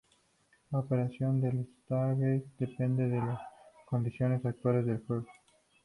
[0.71, 3.39] La operación del Stargate depende de las
[3.87, 5.27] condiciones actuales del juego.